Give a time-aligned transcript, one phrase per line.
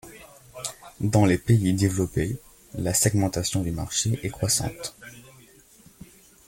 [0.99, 2.39] Dans les pays développés,
[2.73, 4.95] la segmentation du marché est croissante.